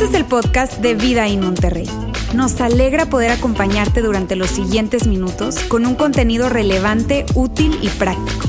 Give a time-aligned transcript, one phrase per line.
[0.00, 1.86] Este es el podcast de Vida en Monterrey.
[2.34, 8.48] Nos alegra poder acompañarte durante los siguientes minutos con un contenido relevante, útil y práctico.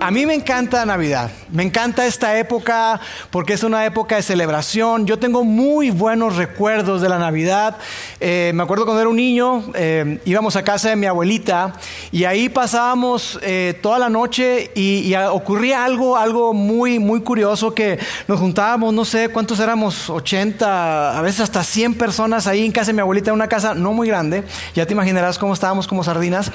[0.00, 3.00] A mí me encanta Navidad, me encanta esta época
[3.30, 5.06] porque es una época de celebración.
[5.06, 7.76] Yo tengo muy buenos recuerdos de la Navidad.
[8.18, 11.74] Eh, me acuerdo cuando era un niño, eh, íbamos a casa de mi abuelita
[12.10, 18.00] y ahí pasábamos eh, toda la noche y, ocurría algo, algo muy, muy curioso que
[18.26, 22.88] nos juntábamos, no sé cuántos éramos, 80, a veces hasta 100 personas ahí en casa
[22.88, 24.42] de mi abuelita, en una casa no muy grande.
[24.74, 26.50] Ya te imaginarás cómo estábamos como sardinas.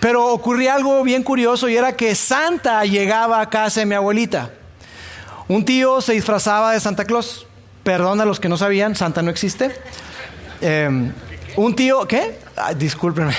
[0.00, 4.39] Pero ocurría algo bien curioso y era que Santa llegaba a casa de mi abuelita.
[5.50, 7.44] Un tío se disfrazaba de Santa Claus.
[7.82, 9.74] Perdón a los que no sabían, Santa no existe.
[10.60, 11.12] Em,
[11.56, 12.38] un tío, ¿qué?
[12.76, 13.34] discúlpenme.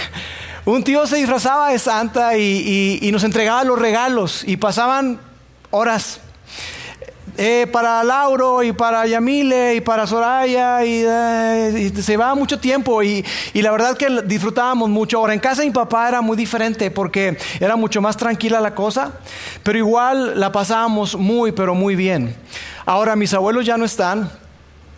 [0.65, 5.21] Un tío se disfrazaba de Santa y nos entregaba los regalos y pasaban
[5.69, 6.19] horas
[7.37, 13.01] eh, para Lauro y para Yamile y para Soraya y, eh, se va mucho tiempo
[13.01, 13.23] y,
[13.53, 15.17] la verdad que disfrutábamos mucho.
[15.17, 18.75] Ahora en casa de mi papá era muy diferente porque era mucho más tranquila la
[18.75, 19.13] cosa,
[19.63, 22.35] pero igual la pasábamos muy, pero muy bien.
[22.85, 24.29] Ahora mis abuelos ya no están,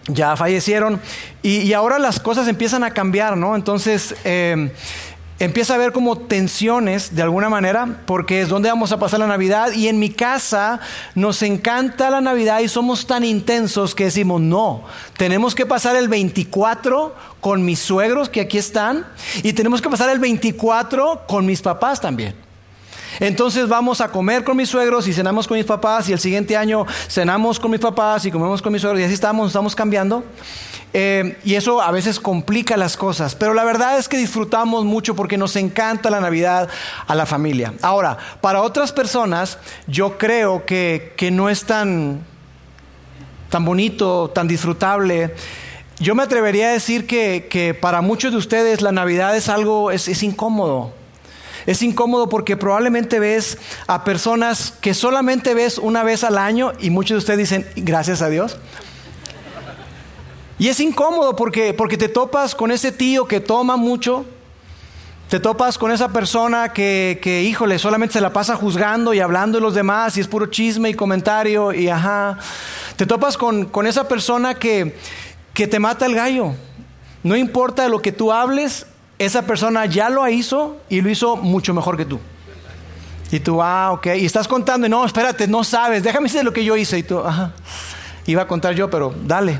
[0.07, 0.99] ya fallecieron
[1.41, 3.55] y, ahora las cosas empiezan a cambiar, ¿no?
[3.55, 4.15] Entonces...
[4.23, 4.71] Eh,
[5.43, 9.27] empieza a haber como tensiones de alguna manera, porque es donde vamos a pasar la
[9.27, 10.79] Navidad y en mi casa
[11.15, 14.83] nos encanta la Navidad y somos tan intensos que decimos, no,
[15.17, 19.05] tenemos que pasar el 24 con mis suegros que aquí están
[19.43, 22.35] y tenemos que pasar el 24 con mis papás también.
[23.19, 26.57] Entonces vamos a comer con mis suegros y cenamos con mis papás y el siguiente
[26.57, 30.23] año cenamos con mis papás y comemos con mis suegros y así estamos, estamos cambiando.
[30.95, 35.15] Eh, y eso a veces complica las cosas, pero la verdad es que disfrutamos mucho
[35.15, 36.69] porque nos encanta la Navidad
[37.07, 37.73] a la familia.
[37.81, 42.23] Ahora, para otras personas, yo creo que, no es tan,
[43.49, 45.33] tan bonito, tan disfrutable.
[45.99, 50.21] Yo me atrevería a decir que, para muchos de ustedes la Navidad es algo, es
[50.21, 50.93] incómodo.
[51.65, 53.57] Es incómodo porque probablemente ves
[53.87, 58.21] a personas que solamente ves una vez al año y muchos de ustedes dicen, gracias
[58.21, 58.57] a Dios.
[60.59, 64.25] Y es incómodo porque, porque te topas con ese tío que toma mucho,
[65.29, 69.57] te topas con esa persona que, que, híjole, solamente se la pasa juzgando y hablando
[69.57, 72.37] de los demás y es puro chisme y comentario y ajá.
[72.97, 74.95] Te topas con, con esa persona que,
[75.53, 76.53] que te mata el gallo.
[77.23, 78.85] No importa lo que tú hables,
[79.19, 82.19] esa persona ya lo hizo y lo hizo mucho mejor que tú.
[83.31, 84.07] Y tú, ah, ok.
[84.17, 86.99] Y estás contando y no, espérate, no sabes, déjame decir lo que yo hice.
[86.99, 87.51] Y tú, ajá.
[88.25, 89.59] Iba a contar yo, pero dale.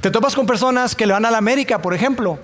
[0.00, 2.38] Te topas con personas que le van a la América, por ejemplo.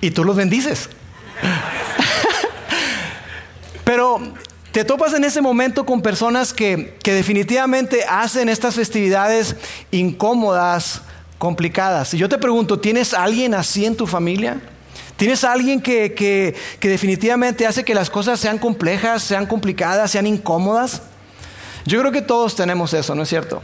[0.00, 0.88] Y tú los bendices.
[3.84, 4.20] Pero
[4.72, 9.56] te topas en ese momento con personas que, definitivamente hacen estas festividades
[9.90, 11.02] incómodas,
[11.40, 12.12] complicadas.
[12.12, 14.60] Y yo te pregunto, ¿tienes alguien así en tu familia?
[15.16, 16.54] ¿Tienes alguien que, que,
[16.86, 21.00] definitivamente hace que las cosas sean complejas, sean complicadas, sean incómodas?
[21.86, 23.62] Yo creo que todos tenemos eso, ¿no es cierto?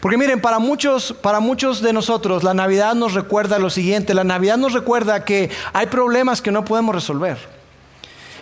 [0.00, 4.24] Porque miren, para muchos, para muchos de nosotros la Navidad nos recuerda lo siguiente, la
[4.24, 7.38] Navidad nos recuerda que hay problemas que no podemos resolver.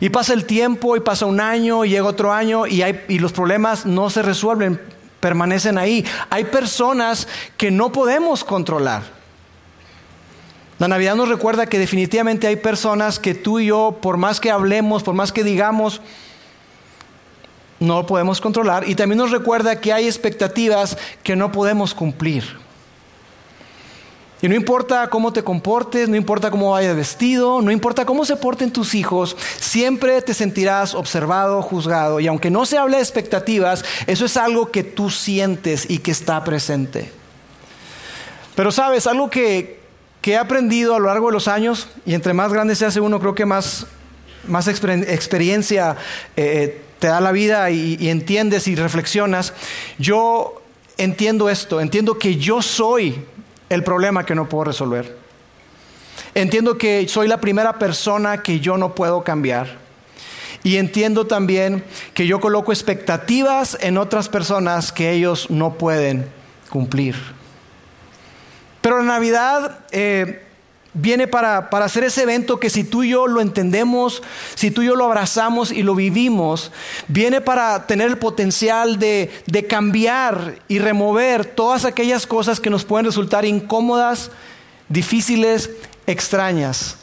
[0.01, 3.21] Y pasa el tiempo y pasa un año y llega otro año y, hay, y
[3.21, 4.81] los problemas no se resuelven,
[5.23, 6.05] permanecen ahí.
[6.31, 9.05] Hay personas que no podemos controlar.
[10.81, 14.51] La Navidad nos recuerda que definitivamente hay personas que tú y yo, por más que
[14.51, 16.01] hablemos, por más que digamos,
[17.79, 22.62] no podemos controlar y también nos recuerda que hay expectativas que no podemos cumplir.
[24.43, 28.35] Y no importa cómo te comportes, no importa cómo vayas vestido, no importa cómo se
[28.35, 32.19] porten tus hijos, siempre te sentirás observado, juzgado.
[32.19, 36.11] Y aunque no se hable de expectativas, eso es algo que tú sientes y que
[36.11, 37.13] está presente.
[38.57, 39.81] Pero sabes, algo que,
[40.25, 43.21] he aprendido a lo largo de los años, y entre más grande se hace uno,
[43.21, 43.87] creo que más,
[44.49, 45.97] más experiencia
[46.37, 49.53] eh, te da la vida y, entiendes y reflexionas,
[49.99, 50.63] yo
[50.99, 53.25] entiendo esto, entiendo que yo soy
[53.75, 55.17] el problema que no puedo resolver.
[56.35, 59.79] Entiendo que soy la primera persona que yo no puedo cambiar.
[60.63, 61.85] Y entiendo también
[62.15, 66.27] que yo coloco expectativas en otras personas que ellos no pueden
[66.71, 67.17] cumplir.
[68.81, 70.43] Pero la Navidad eh,
[70.95, 74.23] viene para, hacer ese evento que si tú y yo lo entendemos,
[74.55, 76.71] si tú y yo lo abrazamos y lo vivimos,
[77.09, 82.85] viene para tener el potencial de, de cambiar y remover todas aquellas cosas que nos
[82.85, 84.31] pueden resultar incómodas,
[84.89, 85.71] difíciles,
[86.07, 86.97] extrañas.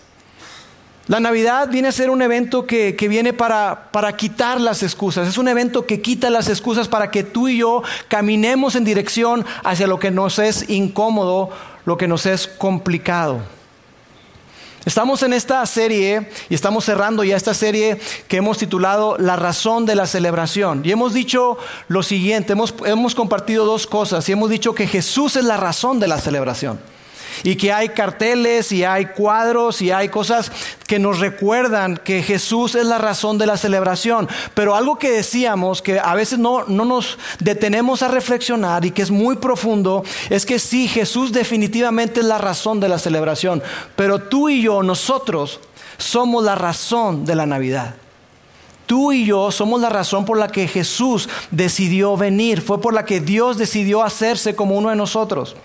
[1.07, 5.27] La Navidad viene a ser un evento que, viene para, para, quitar las excusas.
[5.27, 9.43] Es un evento que quita las excusas para que tú y yo caminemos en dirección
[9.63, 11.49] hacia lo que nos es incómodo,
[11.85, 13.39] lo que nos es complicado.
[14.85, 19.85] Estamos en esta serie y estamos cerrando ya esta serie que hemos titulado La razón
[19.85, 20.81] de la celebración.
[20.85, 25.35] Y hemos dicho lo siguiente, hemos, hemos compartido dos cosas y hemos dicho que Jesús
[25.35, 26.79] es la razón de la celebración
[27.43, 30.51] y que hay carteles y hay cuadros y hay cosas
[30.87, 34.27] que nos recuerdan que Jesús es la razón de la celebración.
[34.53, 39.01] Pero algo que decíamos que a veces no, no nos detenemos a reflexionar y que
[39.01, 43.61] es muy profundo es que sí, Jesús definitivamente es la razón de la celebración,
[43.95, 45.59] pero tú y yo, nosotros,
[45.97, 47.95] somos la razón de la Navidad.
[48.85, 53.05] Tú y yo somos la razón por la que Jesús decidió venir, fue por la
[53.05, 55.55] que Dios decidió hacerse como uno de nosotros.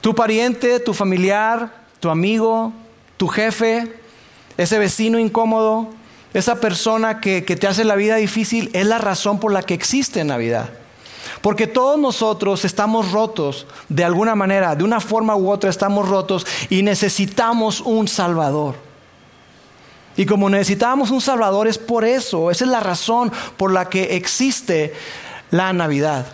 [0.00, 2.72] Tu pariente, tu familiar, tu amigo,
[3.16, 4.00] tu jefe,
[4.56, 5.88] ese vecino incómodo,
[6.34, 10.22] esa persona que, te hace la vida difícil, es la razón por la que existe
[10.24, 10.68] Navidad.
[11.40, 16.46] Porque todos nosotros estamos rotos de alguna manera, de una forma u otra estamos rotos
[16.70, 18.74] y necesitamos un Salvador.
[20.16, 24.16] Y como necesitamos un Salvador es por eso, esa es la razón por la que
[24.16, 24.94] existe
[25.50, 26.26] la Navidad.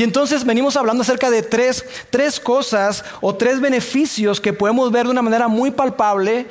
[0.00, 5.04] Y entonces venimos hablando acerca de tres, tres cosas o tres beneficios que podemos ver
[5.04, 6.46] de una manera muy palpable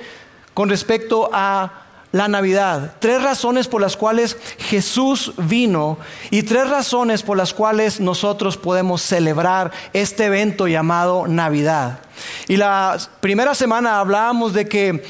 [0.53, 1.81] con respecto a
[2.11, 2.93] la Navidad.
[2.99, 5.97] Tres razones por las cuales Jesús vino
[6.29, 12.01] y tres razones por las cuales nosotros podemos celebrar este evento llamado Navidad.
[12.47, 15.03] Y la primera semana hablábamos de que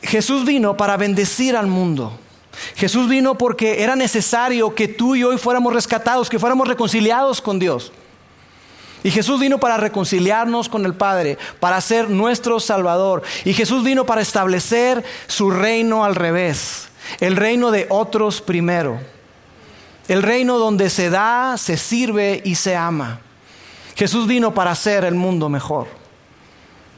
[0.00, 2.18] Jesús vino para bendecir al mundo.
[2.76, 7.58] Jesús vino porque era necesario que tú y hoy fuéramos rescatados, que fuéramos reconciliados con
[7.58, 7.92] Dios.
[9.04, 13.22] Y Jesús vino para reconciliarnos con el Padre, para ser nuestro Salvador.
[13.44, 16.88] Y Jesús vino para establecer su reino al revés,
[17.20, 18.98] el reino de otros primero,
[20.08, 23.20] el reino donde se da, se sirve y se ama.
[23.94, 25.97] Jesús vino para hacer el mundo mejor.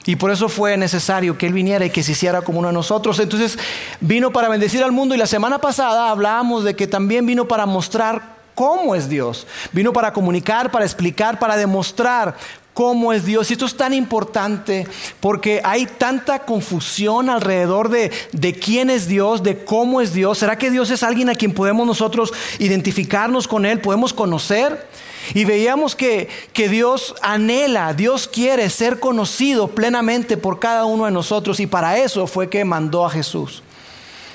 [0.07, 2.75] Y por eso fue necesario que Él viniera y que se hiciera como uno de
[2.75, 3.19] nosotros.
[3.19, 3.59] Entonces
[4.01, 7.67] vino para bendecir al mundo y la semana pasada hablábamos de que también vino para
[7.67, 9.47] mostrar cómo es Dios.
[9.73, 12.35] Vino para comunicar, para explicar, para demostrar
[12.73, 13.51] cómo es Dios.
[13.51, 14.87] Y esto es tan importante
[15.21, 20.39] porque hay tanta confusión alrededor de, de, quién es Dios, de cómo es Dios.
[20.39, 24.87] ¿Será que Dios es alguien a quien podemos nosotros identificarnos con Él, podemos conocer?
[25.35, 31.61] Y veíamos que, Dios anhela, Dios quiere ser conocido plenamente por cada uno de nosotros
[31.61, 33.63] y para eso fue que mandó a Jesús.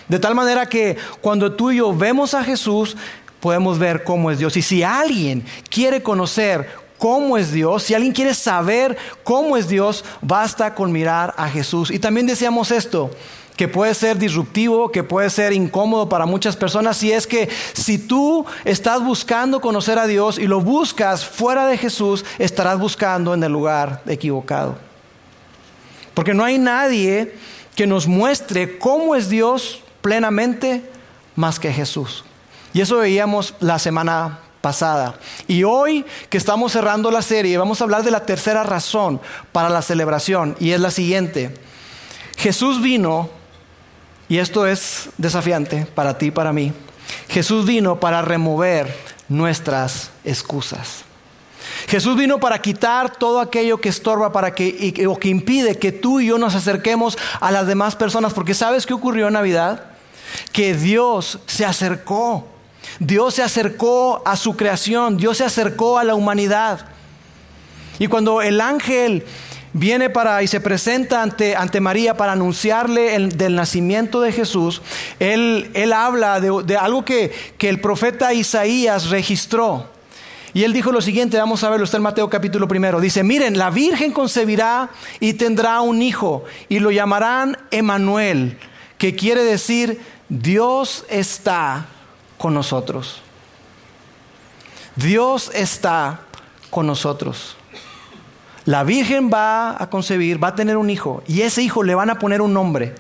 [0.08, 2.96] De tal manera que cuando tú y yo vemos a Jesús,
[3.40, 4.58] podemos ver cómo es Dios.
[4.58, 6.68] Y si alguien quiere conocer
[6.98, 11.92] cómo es Dios, si alguien quiere saber cómo es Dios, basta con mirar a Jesús.
[11.92, 13.12] Y también decíamos esto,
[13.56, 17.98] que puede ser disruptivo, que puede ser incómodo para muchas personas, si es que si
[17.98, 23.44] tú estás buscando conocer a Dios y lo buscas fuera de Jesús, estarás buscando en
[23.44, 24.78] el lugar equivocado.
[26.14, 27.36] Porque no hay nadie
[27.76, 30.84] que nos muestre cómo es Dios plenamente
[31.36, 32.24] más que Jesús.
[32.74, 35.16] Y eso veíamos la semana pasada.
[35.48, 39.70] Y hoy que estamos cerrando la serie, vamos a hablar de la tercera razón para
[39.70, 41.54] la celebración, y es la siguiente.
[42.38, 43.30] Jesús vino
[44.28, 46.74] y esto es desafiante para ti y para mí.
[47.30, 48.96] Jesús vino para remover
[49.28, 51.04] nuestras excusas.
[51.88, 56.20] Jesús vino para quitar todo aquello que estorba para que, o que impide que tú
[56.20, 58.34] y yo nos acerquemos a las demás personas.
[58.34, 59.84] Porque ¿sabes qué ocurrió en Navidad?
[60.52, 62.48] Que Dios se acercó.
[63.00, 65.18] Dios se acercó a su creación.
[65.18, 66.88] Dios se acercó a la humanidad.
[68.00, 69.26] Y cuando el ángel
[69.76, 74.82] viene para y se presenta ante, ante María para anunciarle el, del nacimiento de Jesús,
[75.20, 79.90] él, él habla de, de algo que, que el profeta Isaías registró.
[80.54, 83.02] Y él dijo lo siguiente, vamos a verlo, está en Mateo capítulo primero.
[83.02, 84.90] Dice, miren, la Virgen concebirá
[85.20, 88.58] y tendrá un hijo y lo llamarán Emanuel,
[88.98, 91.88] que quiere decir Dios está
[92.38, 93.22] con nosotros.
[94.96, 96.22] Dios está
[96.70, 97.58] con nosotros.
[98.66, 102.10] La Virgen va a concebir, va a tener un hijo y ese hijo le van
[102.10, 102.96] a poner un nombre.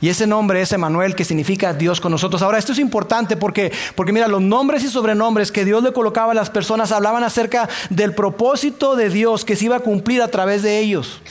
[0.00, 2.42] Y ese nombre es Emanuel, que significa Dios con nosotros.
[2.42, 6.32] Ahora, esto es importante porque, porque mira, los nombres y sobrenombres que Dios le colocaba
[6.32, 10.28] a las personas hablaban acerca del propósito de Dios que se iba a cumplir a
[10.28, 11.22] través de ellos.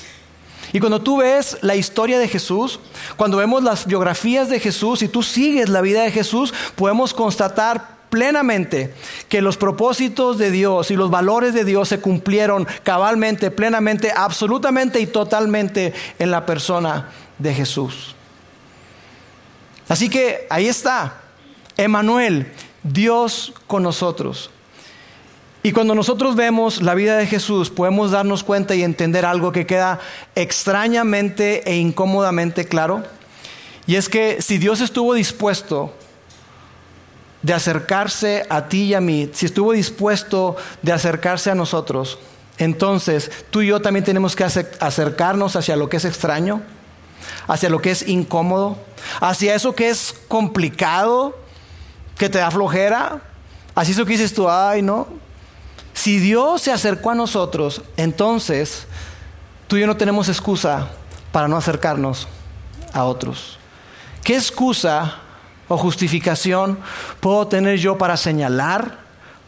[0.71, 2.79] Y cuando tú ves la historia de Jesús,
[3.15, 7.92] cuando vemos las biografías de Jesús y tú sigues la vida de Jesús, podemos constatar
[8.13, 8.93] plenamente
[9.27, 15.00] que los propósitos de Dios y los valores de Dios se cumplieron cabalmente, plenamente, absolutamente
[15.00, 18.13] y totalmente en la persona de Jesús.
[19.89, 21.22] Así que ahí está,
[21.75, 22.51] Emanuel,
[22.84, 24.51] Dios con nosotros.
[25.63, 29.65] Y cuando nosotros vemos la vida de Jesús, podemos darnos cuenta y entender algo que
[29.65, 30.00] queda
[30.36, 33.03] extrañamente e incómodamente claro.
[33.88, 35.96] Y es que si Dios estuvo dispuesto
[37.43, 42.17] de acercarse a ti y a mí, si estuvo dispuesto de acercarse a nosotros,
[42.57, 46.62] entonces tú y yo también tenemos que acercarnos hacia lo que es extraño,
[47.47, 48.77] hacia lo que es incómodo,
[49.19, 51.38] hacia eso que es complicado,
[52.17, 53.21] que te da flojera,
[53.75, 55.07] así eso que dices tú, ay, no,
[55.93, 58.88] si Dios se acercó a nosotros, entonces
[59.67, 60.89] tú y yo no tenemos excusa
[61.31, 62.27] para no acercarnos
[62.93, 63.57] a otros.
[64.23, 65.19] ¿Qué excusa
[65.67, 66.77] o justificación
[67.20, 69.00] puedo tener yo para señalar,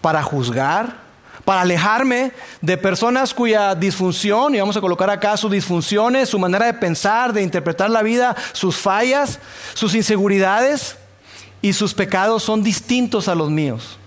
[0.01, 1.05] para juzgar,
[1.43, 2.31] para alejarme
[2.61, 7.31] de personas cuya disfunción, y vamos a colocar acá sus disfunciones, su manera de pensar,
[7.33, 9.39] de interpretar la vida, sus fallas,
[9.75, 10.97] sus inseguridades
[11.61, 13.97] y sus pecados son distintos a los míos?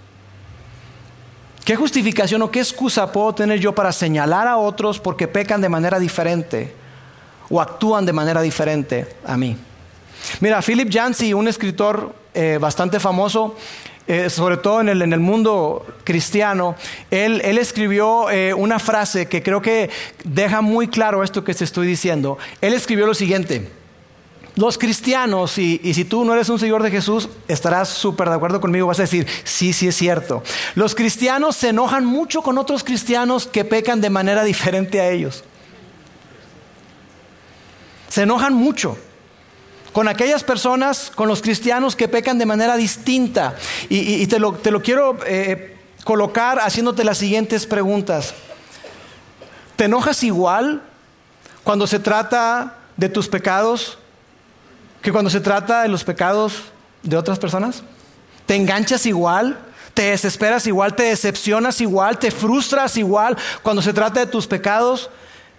[1.64, 5.68] ¿Qué justificación o qué excusa puedo tener yo para señalar a otros porque pecan de
[5.68, 6.74] manera diferente
[7.50, 9.56] o actúan de manera diferente a mí?
[10.40, 13.56] Mira, Philip Yancey, un escritor eh, bastante famoso,
[14.06, 16.76] eh, sobre todo en el, mundo cristiano,
[17.10, 19.90] él, escribió eh, una frase que creo que
[20.24, 22.38] deja muy claro esto que te estoy diciendo.
[22.60, 23.68] Él escribió lo siguiente.
[24.54, 28.60] Los cristianos, y, si tú no eres un seguidor de Jesús, estarás súper de acuerdo
[28.60, 30.42] conmigo, vas a decir, sí, sí es cierto.
[30.74, 35.44] Los cristianos se enojan mucho con otros cristianos que pecan de manera diferente a ellos.
[38.08, 38.96] Se enojan mucho
[39.98, 43.56] con aquellas personas, con los cristianos que pecan de manera distinta.
[43.88, 48.32] Y, te, lo, quiero eh, colocar haciéndote las siguientes preguntas.
[49.74, 50.82] ¿Te enojas igual
[51.64, 53.98] cuando se trata de tus pecados
[55.02, 56.62] que cuando se trata de los pecados
[57.02, 57.82] de otras personas?
[58.46, 59.58] ¿Te enganchas igual?
[59.94, 60.94] ¿Te desesperas igual?
[60.94, 62.20] ¿Te decepcionas igual?
[62.20, 65.10] ¿Te frustras igual cuando se trata de tus pecados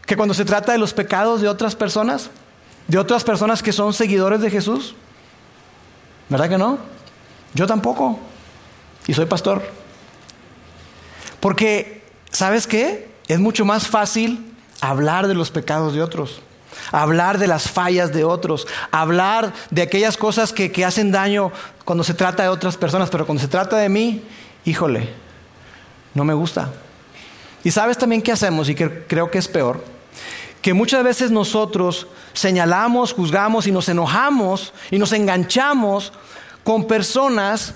[0.06, 2.30] que cuando se trata de los pecados de otras personas?
[2.90, 4.96] ¿De otras personas que son seguidores de Jesús?
[6.28, 6.78] ¿Verdad que no?
[7.54, 8.20] Yo tampoco.
[9.08, 9.64] Y soy pastor.
[11.40, 13.10] Porque, ¿sabes qué?
[13.28, 16.42] Es mucho más fácil hablar de los pecados de otros
[16.92, 21.52] hablar de las fallas de otros, hablar de aquellas cosas que, hacen daño
[21.86, 24.24] cuando se trata de otras personas, pero cuando se trata de mí,
[24.66, 25.10] híjole,
[26.14, 26.72] no me gusta.
[27.64, 29.84] Y sabes también qué hacemos y que creo que es peor,
[30.62, 36.12] que muchas veces nosotros señalamos, juzgamos y nos enojamos y nos enganchamos
[36.64, 37.74] con personas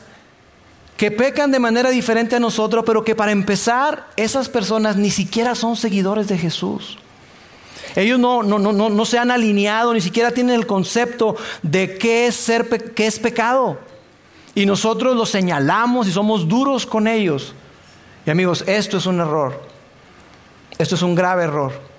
[0.97, 5.55] que pecan de manera diferente a nosotros, pero que para empezar esas personas ni siquiera
[5.55, 6.97] son seguidores de Jesús.
[7.95, 12.27] Ellos no, no, no, no, se han alineado, ni siquiera tienen el concepto de qué
[12.27, 13.77] es, ser, qué es pecado.
[14.55, 17.53] Y nosotros los señalamos y somos duros con ellos.
[18.25, 19.61] Y amigos, esto es un error.
[20.77, 21.92] Esto es un grave error.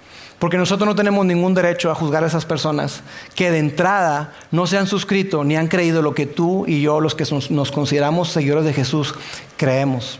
[0.44, 3.00] Porque nosotros no tenemos ningún derecho a juzgar a esas personas
[3.34, 7.00] que de entrada no se han suscrito ni han creído lo que tú y yo,
[7.00, 9.14] los que nos consideramos seguidores de Jesús,
[9.56, 10.18] creemos.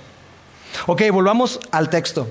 [0.87, 2.27] Ok, volvamos al texto,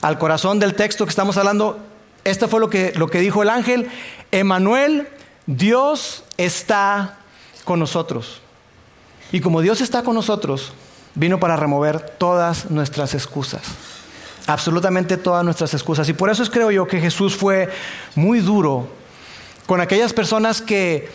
[0.00, 1.78] al corazón del texto que estamos hablando
[2.24, 3.90] esto fue lo que, lo que dijo el ángel.
[4.32, 5.06] Emanuel,
[5.46, 7.18] Dios está
[7.64, 8.40] con nosotros.
[9.30, 10.72] Y como Dios está con nosotros,
[11.14, 13.62] vino para remover todas nuestras excusas.
[14.46, 16.08] Absolutamente todas nuestras excusas.
[16.08, 17.68] Y por eso es, creo yo que Jesús fue
[18.14, 18.88] muy duro
[19.66, 21.10] con aquellas personas que,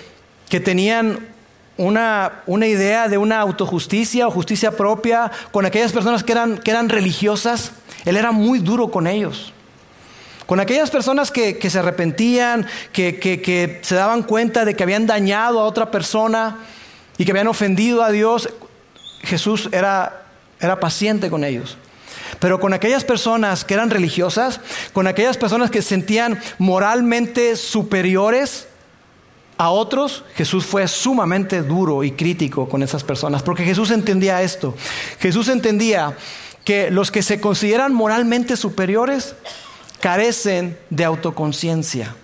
[0.50, 1.28] que tenían
[1.78, 6.72] una, una, idea de una autojusticia o justicia propia, con aquellas personas que eran, que
[6.72, 7.72] eran religiosas.
[8.04, 9.54] Él era muy duro con ellos.
[10.46, 15.64] Con aquellas personas que, se arrepentían, que, se daban cuenta de que habían dañado a
[15.64, 16.58] otra persona
[17.18, 18.50] y que habían ofendido a Dios,
[19.22, 20.24] Jesús era,
[20.60, 21.78] era paciente con ellos.
[22.40, 24.60] Pero con aquellas personas que eran religiosas,
[24.94, 28.68] con aquellas personas que se sentían moralmente superiores
[29.58, 34.76] a otros, Jesús fue sumamente duro y crítico con esas personas, porque Jesús entendía esto.
[35.20, 36.18] Jesús entendía
[36.66, 39.36] que los que se consideran moralmente superiores
[40.00, 42.16] carecen de autoconciencia.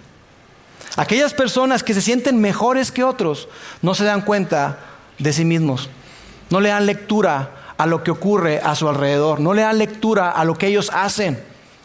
[0.96, 3.48] Aquellas personas que se sienten mejores que otros
[3.84, 4.80] no se dan cuenta
[5.20, 5.90] de sí mismos.
[6.50, 9.40] No le dan lectura a lo que ocurre a su alrededor.
[9.40, 11.40] No le dan lectura a lo que ellos hacen,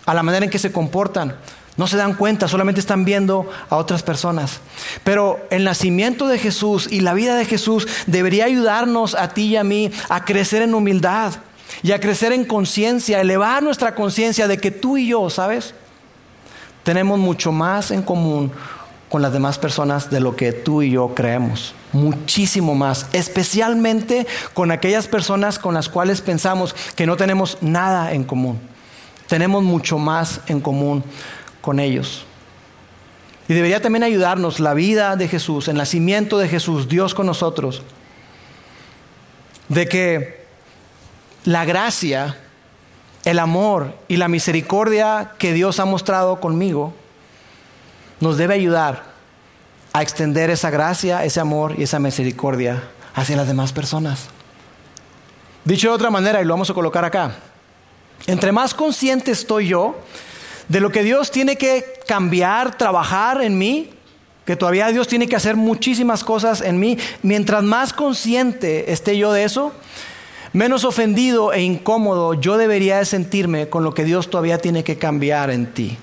[0.06, 1.36] a la manera en que se comportan.
[1.76, 4.60] No se dan cuenta, solamente están viendo a otras personas.
[5.04, 9.56] Pero el nacimiento de Jesús y la vida de Jesús debería ayudarnos a ti y
[9.56, 11.32] a mí a crecer en humildad
[11.82, 15.74] y a crecer en conciencia, elevar nuestra conciencia de que tú y yo, ¿sabes?
[16.82, 18.52] Tenemos mucho más en común
[19.12, 21.74] con las demás personas de lo que tú y yo creemos.
[21.92, 28.24] Muchísimo más, especialmente con aquellas personas con las cuales pensamos que no tenemos nada en
[28.24, 28.58] común.
[29.26, 31.04] Tenemos mucho más en común
[31.60, 32.24] con ellos.
[33.48, 37.82] Y debería también ayudarnos la vida de Jesús, el nacimiento de Jesús, Dios con nosotros,
[39.68, 40.46] de que
[41.44, 42.38] la gracia,
[43.26, 46.94] el amor y la misericordia que Dios ha mostrado conmigo
[48.22, 49.02] nos debe ayudar
[49.92, 52.84] a extender esa gracia, ese amor y esa misericordia
[53.16, 54.28] hacia las demás personas.
[55.64, 57.34] Dicho de otra manera, y lo vamos a colocar acá,
[58.28, 59.96] entre más consciente estoy yo
[60.68, 63.90] de lo que Dios tiene que cambiar, trabajar en mí,
[64.46, 69.32] que todavía Dios tiene que hacer muchísimas cosas en mí, mientras más consciente esté yo
[69.32, 69.72] de eso,
[70.52, 74.96] menos ofendido e incómodo yo debería de sentirme con lo que Dios todavía tiene que
[74.96, 75.98] cambiar en ti,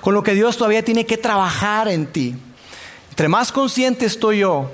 [0.00, 2.34] con lo que Dios todavía tiene que trabajar en ti.
[3.10, 4.70] Entre más consciente estoy yo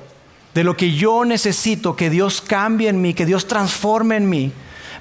[0.54, 4.52] de lo que yo necesito que Dios cambie en mí, que Dios transforme en mí,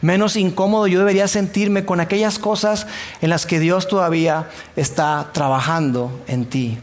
[0.02, 2.88] menos incómodo yo debería sentirme con aquellas cosas
[3.22, 6.78] en las que Dios todavía está trabajando en ti.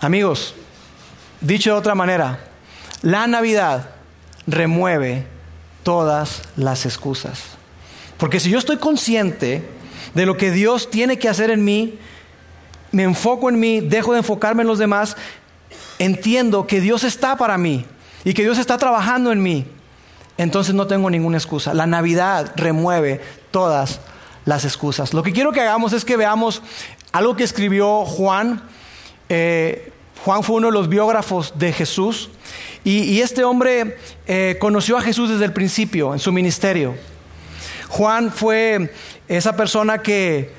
[0.00, 0.54] Amigos,
[1.40, 2.40] dicho de otra manera,
[3.02, 3.90] la Navidad
[4.46, 5.26] remueve
[5.82, 7.42] todas las excusas.
[8.16, 9.68] Porque si yo estoy consciente
[10.14, 11.98] de lo que Dios tiene que hacer en mí,
[12.92, 15.16] me enfoco en mí, dejo de enfocarme en los demás,
[15.98, 17.84] entiendo que Dios está para mí
[18.24, 19.66] y que Dios está trabajando en mí
[20.38, 21.74] entonces no tengo ninguna excusa.
[21.74, 24.00] La Navidad remueve todas
[24.44, 25.12] las excusas.
[25.12, 26.62] Lo que quiero que hagamos es que veamos
[27.12, 28.62] algo que escribió Juan.
[29.28, 29.92] Eh,
[30.24, 32.30] Juan fue uno de los biógrafos de Jesús
[32.84, 36.94] y, este hombre eh, conoció a Jesús desde el principio en su ministerio.
[37.88, 38.92] Juan fue
[39.26, 40.52] esa persona que,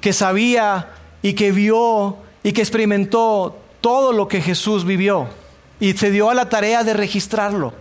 [0.00, 0.88] que sabía
[1.22, 5.28] y que vio y que experimentó todo lo que Jesús vivió
[5.80, 7.72] y se dio a la tarea de registrarlo.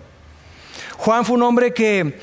[0.97, 2.19] Juan fue un hombre que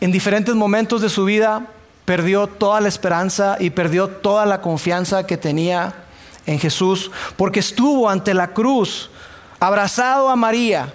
[0.00, 1.66] en diferentes momentos de su vida
[2.04, 5.94] perdió toda la esperanza y perdió toda la confianza que tenía
[6.46, 9.10] en Jesús, porque estuvo ante la cruz,
[9.60, 10.92] abrazado a María,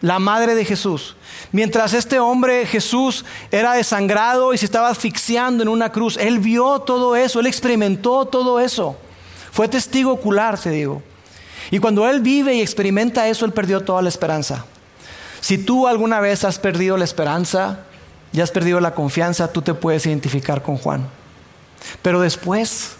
[0.00, 1.16] la madre de Jesús.
[1.52, 6.80] Mientras este hombre Jesús era desangrado y se estaba asfixiando en una cruz, él vio
[6.80, 8.96] todo eso, él experimentó todo eso.
[9.50, 11.02] Fue testigo ocular, te digo.
[11.70, 14.64] Y cuando él vive y experimenta eso, él perdió toda la esperanza.
[15.40, 17.80] Si tú alguna vez has perdido la esperanza
[18.32, 21.08] y has perdido la confianza, tú te puedes identificar con Juan.
[22.02, 22.92] Pero después,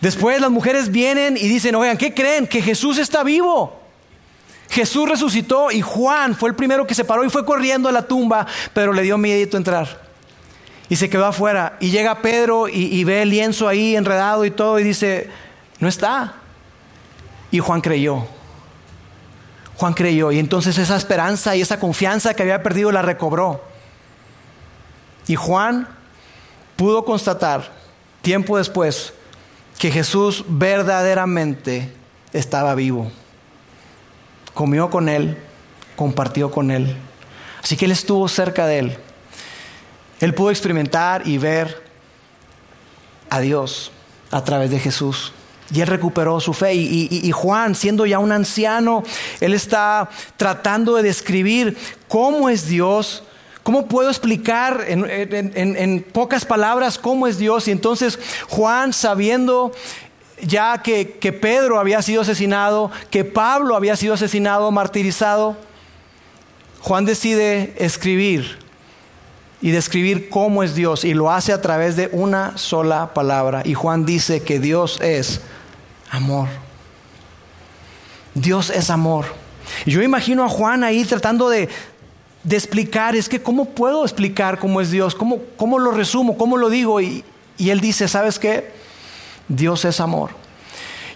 [0.00, 2.46] después las mujeres vienen y dicen, oigan, ¿qué creen?
[2.46, 3.83] Que Jesús está vivo.
[4.74, 8.02] Jesús resucitó y Juan fue el primero que se paró y fue corriendo a la
[8.02, 10.02] tumba, pero le dio miedo entrar.
[10.88, 11.76] Y se quedó afuera.
[11.78, 15.30] Y llega Pedro y, y ve el lienzo ahí enredado y todo y dice,
[15.78, 16.34] no está.
[17.52, 18.26] Y Juan creyó.
[19.76, 23.62] Juan creyó y entonces esa esperanza y esa confianza que había perdido la recobró.
[25.28, 25.86] Y Juan
[26.74, 27.70] pudo constatar
[28.22, 29.14] tiempo después
[29.78, 31.92] que Jesús verdaderamente
[32.32, 33.12] estaba vivo.
[34.54, 35.36] Comió con él,
[35.96, 36.96] compartió con él.
[37.62, 38.98] Así que él estuvo cerca de él.
[40.20, 41.82] Él pudo experimentar y ver
[43.30, 43.90] a Dios
[44.30, 45.32] a través de Jesús.
[45.72, 46.74] Y él recuperó su fe.
[46.74, 49.02] Y, Juan, siendo ya un anciano,
[49.40, 53.22] él está tratando de describir cómo es Dios.
[53.62, 57.66] ¿Cómo puedo explicar en, pocas palabras cómo es Dios?
[57.66, 58.18] Y entonces
[58.50, 59.72] Juan, sabiendo
[60.42, 65.56] ya que, que Pedro había sido asesinado, que Pablo había sido asesinado, martirizado,
[66.80, 68.58] Juan decide escribir
[69.62, 73.62] y describir cómo es Dios y lo hace a través de una sola palabra.
[73.64, 75.40] Y Juan dice que Dios es
[76.10, 76.48] amor.
[78.34, 79.24] Dios es amor.
[79.86, 81.70] Y yo imagino a Juan ahí tratando de,
[82.50, 85.14] explicar, es que ¿cómo puedo explicar cómo es Dios?
[85.14, 86.36] ¿Cómo, cómo lo resumo?
[86.36, 87.00] ¿Cómo lo digo?
[87.00, 87.24] Y,
[87.58, 88.70] él dice, ¿sabes qué?
[89.48, 90.30] Dios es amor.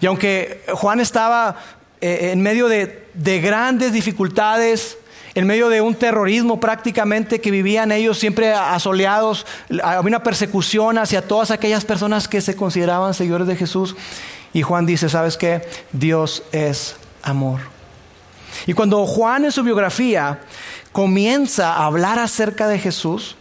[0.00, 1.56] Y aunque Juan estaba
[2.00, 4.98] eh, en medio de, de grandes dificultades,
[5.34, 9.46] en medio de un terrorismo prácticamente que vivían ellos siempre asoleados,
[9.82, 13.94] había una persecución hacia todas aquellas personas que se consideraban seguidores de Jesús.
[14.52, 15.62] Y Juan dice, ¿sabes qué?
[15.92, 17.60] Dios es amor.
[18.66, 20.40] Y cuando Juan en su biografía
[20.92, 23.36] comienza a hablar acerca de Jesús,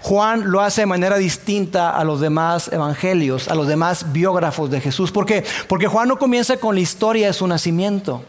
[0.00, 4.80] Juan lo hace de manera distinta a los demás evangelios, a los demás biógrafos de
[4.80, 5.12] Jesús.
[5.12, 5.44] ¿Por qué?
[5.68, 8.24] Porque Juan no comienza con la historia de su nacimiento,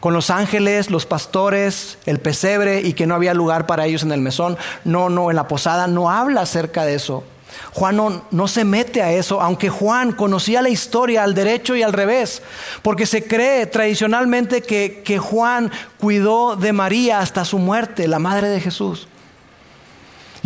[0.00, 4.12] con los ángeles, los pastores, el pesebre y que no había lugar para ellos en
[4.12, 4.56] el mesón.
[4.84, 7.24] No, no, en la posada no habla acerca de eso.
[7.72, 7.96] Juan
[8.30, 12.42] no, se mete a eso, aunque Juan conocía la historia al derecho y al revés,
[12.82, 18.48] porque se cree tradicionalmente que, que Juan cuidó de María hasta su muerte, la madre
[18.48, 19.08] de Jesús.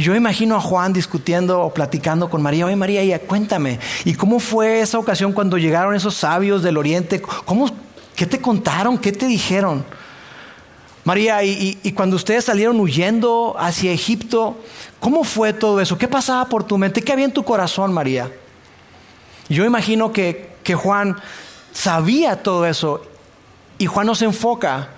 [0.00, 2.64] Yo imagino a Juan discutiendo o platicando con María.
[2.64, 7.20] Oye María, cuéntame, ¿y cómo fue esa ocasión cuando llegaron esos sabios del oriente?
[7.20, 7.70] ¿Cómo,
[8.16, 8.96] ¿Qué te contaron?
[8.96, 9.84] ¿Qué te dijeron?
[11.04, 14.58] María, y, cuando ustedes salieron huyendo hacia Egipto,
[15.00, 15.98] ¿cómo fue todo eso?
[15.98, 17.02] ¿Qué pasaba por tu mente?
[17.02, 18.30] ¿Qué había en tu corazón, María?
[19.48, 21.16] Yo imagino que, que Juan
[21.72, 23.02] sabía todo eso
[23.78, 24.90] y Juan nos enfoca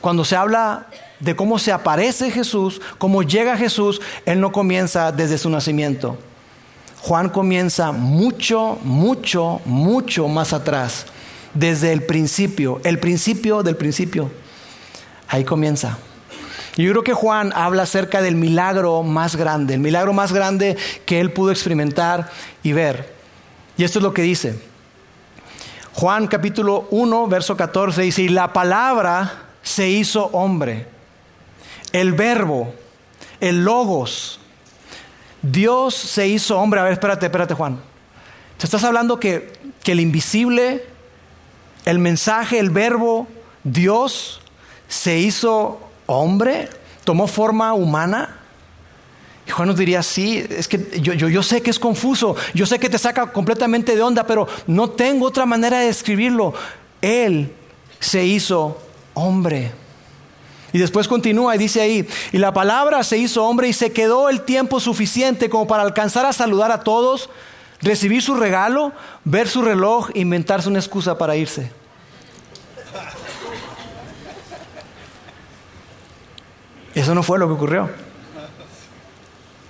[0.00, 0.86] cuando se habla
[1.20, 6.18] de cómo se aparece Jesús, cómo llega Jesús, Él no comienza desde su nacimiento.
[7.02, 11.06] Juan comienza mucho, mucho, mucho más atrás,
[11.54, 14.30] desde el principio, el principio del principio.
[15.28, 15.98] Ahí comienza.
[16.76, 21.20] Yo creo que Juan habla acerca del milagro más grande, el milagro más grande que
[21.20, 22.30] él pudo experimentar
[22.62, 23.14] y ver.
[23.76, 24.58] Y esto es lo que dice.
[25.92, 30.99] Juan capítulo 1, verso 14 dice, y la palabra se hizo hombre
[31.92, 32.72] el verbo,
[33.40, 34.40] el logos.
[35.42, 36.80] Dios se hizo hombre.
[36.80, 37.80] A ver, espérate, espérate, Juan.
[38.58, 40.84] Te estás hablando que, que el invisible,
[41.84, 43.26] el mensaje, el verbo,
[43.64, 44.40] Dios
[44.88, 46.68] se hizo hombre,
[47.04, 48.36] tomó forma humana.
[49.46, 52.66] Y Juan nos diría, sí, es que yo, yo, yo, sé que es confuso, yo
[52.66, 56.52] sé que te saca completamente de onda, pero no tengo otra manera de describirlo.
[57.00, 57.52] Él
[57.98, 58.80] se hizo
[59.14, 59.72] hombre.
[60.72, 64.28] Y después continúa y dice ahí, y la palabra se hizo hombre y se quedó
[64.28, 67.28] el tiempo suficiente como para alcanzar a saludar a todos,
[67.80, 68.92] recibir su regalo,
[69.24, 71.72] ver su reloj, inventarse una excusa para irse.
[76.94, 77.90] Eso no fue lo que ocurrió.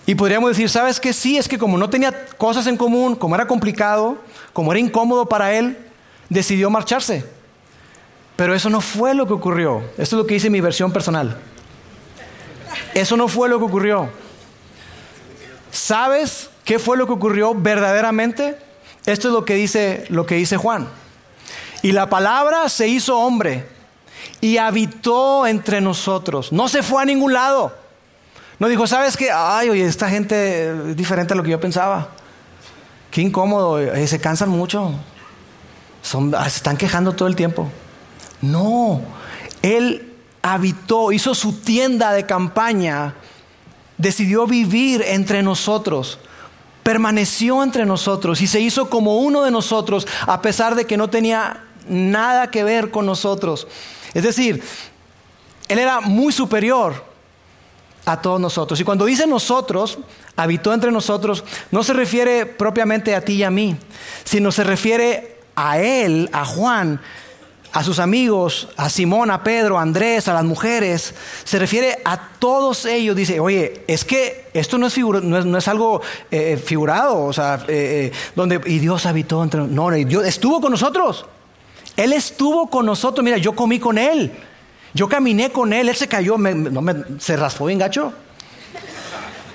[0.06, 1.12] Y podríamos decir, ¿sabes qué?
[1.12, 4.18] Sí, es que como no tenía cosas en común, como era complicado,
[4.52, 5.78] como era incómodo para él,
[6.28, 7.39] decidió marcharse.
[8.40, 9.82] Pero eso no fue lo que ocurrió.
[9.98, 11.36] Esto es lo que dice mi versión personal.
[12.94, 14.08] Eso no fue lo que ocurrió.
[15.70, 18.56] ¿Sabes qué fue lo que ocurrió verdaderamente?
[19.04, 20.88] Esto es lo que dice lo que dice Juan.
[21.82, 23.68] Y la palabra se hizo hombre
[24.40, 26.50] y habitó entre nosotros.
[26.50, 27.76] No se fue a ningún lado.
[28.58, 29.28] No dijo, ¿sabes qué?
[29.30, 32.08] Ay, oye, esta gente es diferente a lo que yo pensaba.
[33.10, 34.94] Qué incómodo, eh, se cansan mucho.
[36.00, 37.70] Son, se están quejando todo el tiempo.
[38.40, 39.02] No,
[39.62, 43.14] Él habitó, hizo su tienda de campaña,
[43.98, 46.18] decidió vivir entre nosotros,
[46.82, 51.10] permaneció entre nosotros y se hizo como uno de nosotros a pesar de que no
[51.10, 53.66] tenía nada que ver con nosotros.
[54.14, 54.62] Es decir,
[55.68, 57.04] Él era muy superior
[58.06, 58.80] a todos nosotros.
[58.80, 59.98] Y cuando dice nosotros,
[60.36, 63.76] habitó entre nosotros, no se refiere propiamente a ti y a mí,
[64.24, 67.00] sino se refiere a Él, a Juan,
[67.72, 72.30] a sus amigos, a Simón, a Pedro, a Andrés, a las mujeres, se refiere a
[72.38, 73.14] todos ellos.
[73.14, 78.60] Dice, oye, es que esto no es, algo eh, figurado, o sea, eh, eh, donde,
[78.66, 79.76] y Dios habitó entre nosotros.
[79.76, 81.26] No, Dios estuvo con nosotros.
[81.96, 83.24] Él estuvo con nosotros.
[83.24, 84.32] Mira, yo comí con Él.
[84.94, 85.88] Yo caminé con Él.
[85.88, 88.12] Él se cayó, no me, se raspó bien gacho.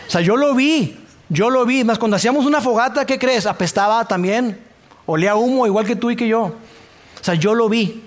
[0.07, 0.97] O sea, yo lo vi.
[1.27, 1.83] Yo lo vi.
[1.83, 3.45] Más cuando hacíamos una fogata, ¿qué crees?
[3.45, 4.59] Apestaba también.
[5.05, 6.43] Olía humo igual que tú y que yo.
[6.43, 8.04] O sea, yo lo vi.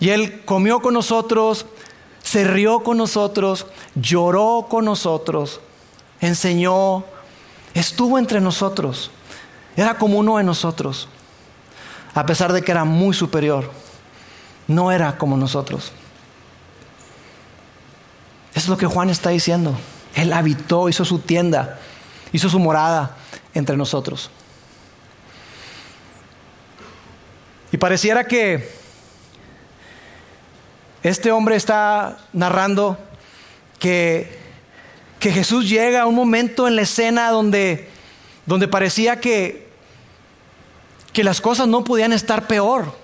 [0.00, 1.66] Y Él comió con nosotros,
[2.22, 5.60] se rió con nosotros, lloró con nosotros,
[6.20, 7.04] enseñó,
[7.74, 9.10] estuvo entre nosotros.
[9.76, 11.06] Era como uno de nosotros,
[12.14, 13.70] a pesar de que era muy superior.
[14.66, 15.92] No era como nosotros.
[18.54, 19.74] Es lo que Juan está diciendo.
[20.14, 21.78] Él habitó, hizo su tienda,
[22.32, 23.16] hizo su morada
[23.52, 24.30] entre nosotros.
[27.72, 28.79] Y pareciera que
[31.02, 32.98] este hombre está narrando
[33.78, 34.38] que,
[35.18, 37.88] que Jesús llega a un momento en la escena donde,
[38.46, 39.68] donde parecía que,
[41.12, 42.94] que las cosas no podían estar peor.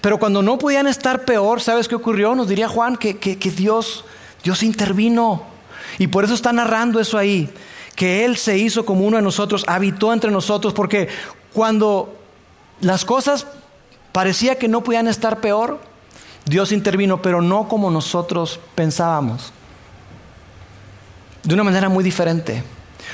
[0.00, 2.34] Pero cuando no podían estar peor, ¿sabes qué ocurrió?
[2.34, 4.04] Nos diría Juan que, que, que Dios,
[4.42, 5.44] Dios intervino.
[5.98, 7.48] Y por eso está narrando eso ahí,
[7.94, 11.08] que Él se hizo como uno de nosotros, habitó entre nosotros, porque
[11.52, 12.18] cuando
[12.80, 13.46] las cosas
[14.12, 15.80] parecía que no podían estar peor,
[16.44, 19.52] Dios intervino, pero no como nosotros pensábamos.
[21.42, 22.62] de una manera muy diferente.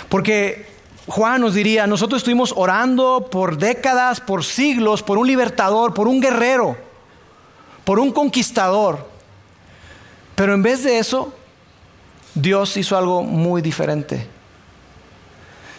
[0.08, 0.68] Porque
[1.06, 6.20] Juan nos diría, nosotros estuvimos orando por décadas, por siglos, por un libertador, por un
[6.20, 6.76] guerrero,
[7.84, 9.04] por un conquistador.
[10.36, 11.34] Pero en vez de eso,
[12.34, 14.28] Dios hizo algo muy diferente.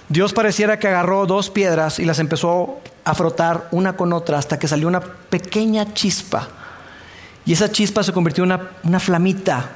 [0.10, 4.60] Dios pareciera que agarró dos piedras y las empezó a frotar una con otra hasta
[4.60, 6.50] que salió una pequeña chispa.
[7.46, 9.72] Y esa chispa se convirtió en una, una flamita.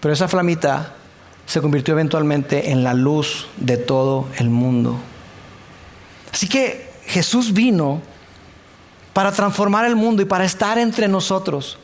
[0.00, 0.94] Pero esa flamita
[1.46, 4.98] se convirtió eventualmente en la luz de todo el mundo.
[6.32, 8.00] Así que Jesús vino
[9.12, 11.78] para transformar el mundo y para estar entre nosotros.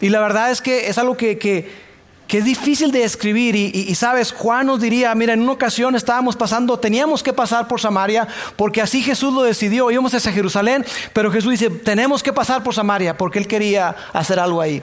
[0.00, 1.85] Y la verdad es que es algo que, que,
[2.28, 3.54] es difícil de escribir.
[3.54, 7.80] Y, sabes, Juan nos diría, mira, en una ocasión estábamos pasando, teníamos que pasar por
[7.80, 12.62] Samaria, porque así Jesús lo decidió, íbamos hacia Jerusalén, pero Jesús dice, tenemos que pasar
[12.62, 14.82] por Samaria, porque Él quería hacer algo ahí.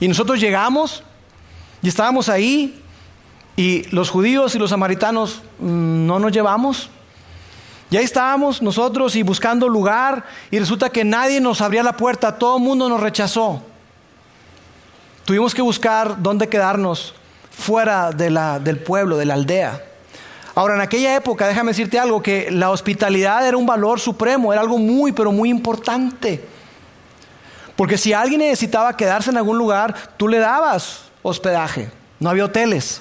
[0.00, 1.02] Y nosotros llegamos
[1.82, 2.82] y estábamos ahí,
[3.56, 6.90] y los judíos y los samaritanos mm, no nos llevamos.
[7.90, 12.38] Y ahí estábamos nosotros y buscando lugar y resulta que nadie nos abría la puerta,
[12.38, 13.62] todo el mundo nos rechazó.
[15.30, 17.14] Tuvimos que buscar dónde quedarnos
[17.52, 19.80] fuera de la, del pueblo, de la aldea.
[20.56, 24.60] Ahora, en aquella época, déjame decirte algo, que la hospitalidad era un valor supremo, era
[24.60, 26.44] algo muy, pero muy importante.
[27.76, 31.92] Porque si alguien necesitaba quedarse en algún lugar, tú le dabas hospedaje.
[32.18, 33.00] No había hoteles.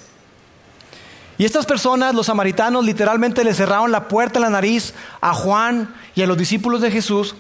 [1.39, 5.95] Y estas personas, los samaritanos, literalmente le cerraron la puerta en la nariz a Juan
[6.13, 7.33] y a los discípulos de Jesús.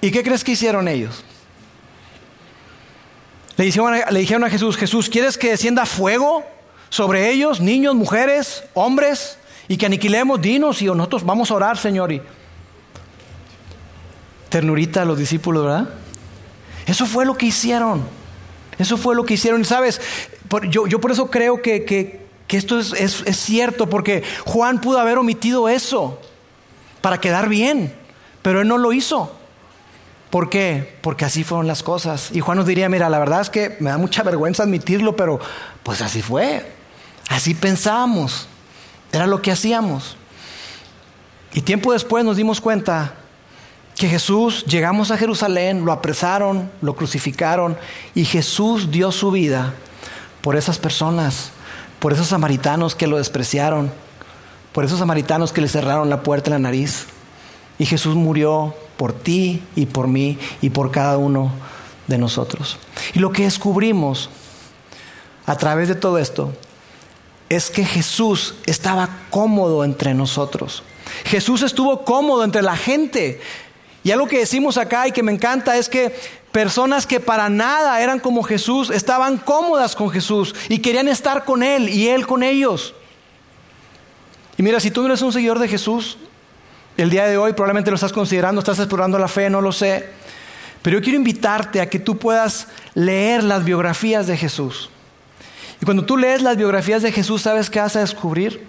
[0.00, 1.24] ¿Y qué crees que hicieron ellos?
[3.56, 6.44] Le dijeron, a, Jesús, Jesús, ¿quieres que descienda fuego
[6.90, 10.40] sobre ellos, niños, mujeres, hombres, y que aniquilemos?
[10.40, 12.12] Dinos y nosotros vamos a orar, Señor.
[12.12, 12.20] Y
[14.50, 15.88] ternurita a los discípulos, ¿verdad?
[16.86, 18.02] Eso fue lo que hicieron.
[18.78, 19.62] Eso fue lo que hicieron.
[19.62, 20.00] Y sabes,
[20.68, 21.84] yo, yo por eso creo que,
[22.46, 26.20] que esto es, es, cierto, porque Juan pudo haber omitido eso
[27.00, 27.94] para quedar bien,
[28.42, 29.32] pero él no lo hizo.
[30.36, 30.98] ¿Por qué?
[31.00, 32.28] Porque así fueron las cosas.
[32.30, 35.40] Y Juan nos diría, mira, la verdad es que me da mucha vergüenza admitirlo, pero
[35.82, 36.70] pues así fue.
[37.30, 38.46] Así pensábamos.
[39.12, 40.18] Era lo que hacíamos.
[41.54, 43.14] Y tiempo después nos dimos cuenta
[43.96, 47.78] que Jesús, llegamos a Jerusalén, lo apresaron, lo crucificaron
[48.14, 49.72] y Jesús dio su vida
[50.42, 51.50] por esas personas
[51.98, 53.90] por esos samaritanos que lo despreciaron,
[54.72, 57.06] por esos samaritanos que le cerraron la puerta en la nariz.
[57.78, 61.52] Y Jesús murió por ti y por mí y por cada uno
[62.06, 62.78] de nosotros.
[63.14, 64.30] Y lo que descubrimos
[65.46, 66.52] a través de todo esto
[67.48, 70.82] es que Jesús estaba cómodo entre nosotros.
[71.24, 73.40] Jesús estuvo cómodo entre la gente.
[74.02, 76.14] Y algo que decimos acá y que me encanta es que
[76.52, 81.62] personas que para nada eran como Jesús, estaban cómodas con Jesús y querían estar con
[81.62, 82.94] Él y Él con ellos.
[84.56, 86.18] Y mira, si tú no eres un seguidor de Jesús,
[86.96, 90.08] el día de hoy probablemente lo estás considerando, estás explorando la fe, no lo sé.
[90.82, 94.90] Pero yo quiero invitarte a que tú puedas leer las biografías de Jesús.
[95.80, 98.66] Y cuando tú lees las biografías de Jesús, ¿sabes qué vas a descubrir?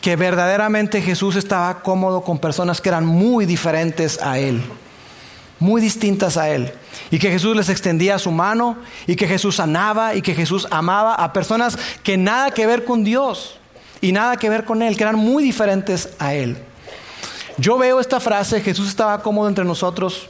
[0.00, 4.62] Que verdaderamente Jesús estaba cómodo con personas que eran muy diferentes a Él
[5.58, 6.72] muy distintas a Él.
[7.10, 8.76] Y que Jesús les extendía su mano
[9.06, 13.04] y que Jesús sanaba y que Jesús amaba a personas que nada que ver con
[13.04, 13.58] Dios
[14.00, 16.58] y nada que ver con Él, que eran muy diferentes a Él.
[17.58, 20.28] Yo veo esta frase, Jesús estaba cómodo entre nosotros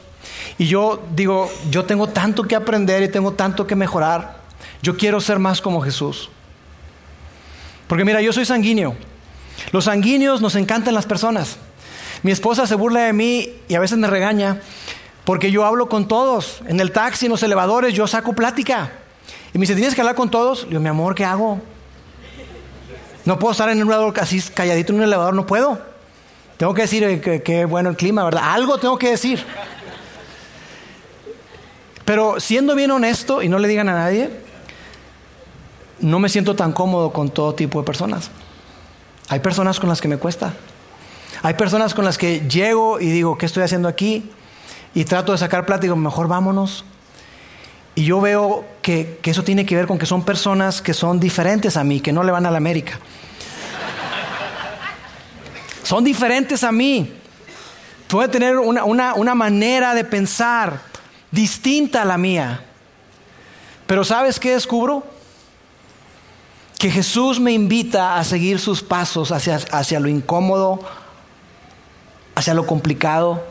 [0.57, 4.37] y yo digo, yo tengo tanto que aprender y tengo tanto que mejorar.
[4.81, 6.29] Yo quiero ser más como Jesús.
[7.87, 8.95] Porque mira, yo soy sanguíneo.
[9.71, 11.57] Los sanguíneos nos encantan las personas.
[12.23, 14.61] Mi esposa se burla de mí y a veces me regaña
[15.25, 16.61] porque yo hablo con todos.
[16.67, 18.91] En el taxi, en los elevadores, yo saco plática.
[19.53, 20.63] Y me dice, ¿tienes que hablar con todos?
[20.63, 21.59] Le digo, mi amor, ¿qué hago?
[23.25, 25.81] No puedo estar en un elevador así calladito en un elevador, no puedo.
[26.57, 28.43] Tengo que decir que, que bueno el clima, ¿verdad?
[28.45, 29.43] Algo tengo que decir.
[32.03, 34.29] Pero siendo bien honesto y no le digan a nadie,
[35.99, 38.31] no me siento tan cómodo con todo tipo de personas.
[39.29, 40.53] Hay personas con las que me cuesta.
[41.43, 44.31] Hay personas con las que llego y digo, ¿qué estoy haciendo aquí?
[44.97, 46.83] y trato de sacar plática, mejor vámonos.
[47.93, 51.77] Y yo veo que, eso tiene que ver con que son personas que son diferentes
[51.77, 52.99] a mí, que no le van a la América.
[55.87, 57.13] Son diferentes a mí.
[58.09, 60.81] Puede tener una, una manera de pensar
[61.31, 62.65] distinta a la mía.
[63.85, 65.05] Pero ¿sabes qué descubro?
[66.77, 70.81] Que Jesús me invita a seguir sus pasos hacia, hacia lo incómodo,
[72.35, 73.45] hacia lo complicado,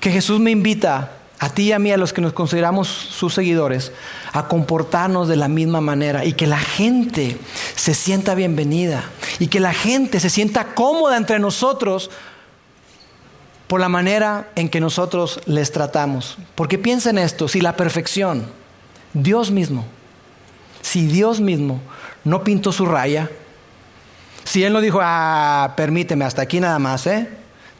[0.00, 3.34] que Jesús me invita a ti y a mí, a los que nos consideramos sus
[3.34, 3.90] seguidores,
[4.32, 7.36] a comportarnos de la misma manera y que la gente
[7.74, 9.02] se sienta bienvenida
[9.40, 12.12] y que la gente se sienta cómoda entre nosotros
[13.66, 16.38] por la manera en que nosotros les tratamos.
[16.54, 18.46] Porque piensen esto, si la perfección,
[19.12, 19.84] Dios mismo,
[20.80, 21.80] si Dios mismo
[22.22, 23.28] no pintó su raya,
[24.44, 27.28] si Él no dijo, ah, permíteme, hasta aquí nada más, ¿eh?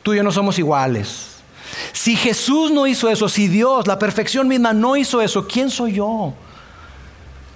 [0.02, 1.31] Tú y yo no somos iguales.
[1.92, 5.94] Si Jesús no hizo eso, si Dios, la perfección misma, no hizo eso, ¿quién soy
[5.94, 6.32] yo?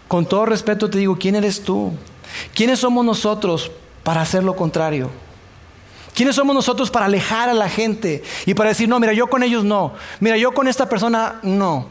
[0.08, 1.92] Con todo respeto te digo, ¿quién eres tú?
[2.54, 3.70] ¿Quiénes somos nosotros
[4.02, 5.10] para hacer lo contrario?
[6.14, 9.42] ¿Quiénes somos nosotros para alejar a la gente y para decir, no, mira, yo con
[9.42, 11.88] ellos no, mira, yo con esta persona no?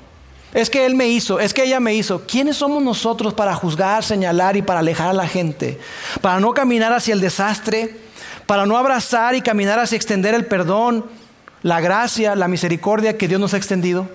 [0.51, 2.25] Es que él me hizo, es que ella me hizo.
[2.25, 5.77] ¿Quiénes somos nosotros para juzgar, señalar y para alejar a la gente?
[6.21, 7.97] Para no caminar hacia el desastre,
[8.45, 11.05] para no abrazar y caminar hacia extender el perdón,
[11.65, 14.07] la gracia, la misericordia que Dios nos ha extendido.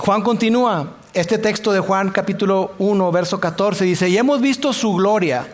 [0.00, 4.92] Juan continúa, este texto de Juan capítulo 1, verso 14 dice, y hemos visto su
[4.94, 5.46] gloria,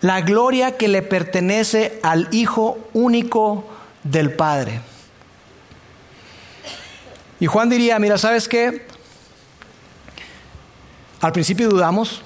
[0.00, 3.66] la gloria que le pertenece al Hijo único
[4.02, 4.80] del Padre.
[7.40, 8.86] Y Juan diría, mira, ¿sabes qué?
[11.20, 12.22] Al principio dudamos,